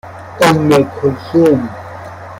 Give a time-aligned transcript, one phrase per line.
[0.47, 1.59] اُمکلثوم